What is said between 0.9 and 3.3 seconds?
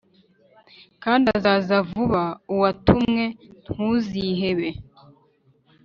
kandi azaza vuba uwa tumwe